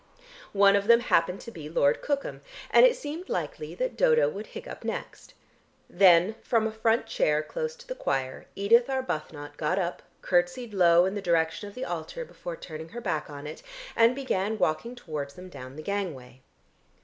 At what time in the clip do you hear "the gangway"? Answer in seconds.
15.75-16.41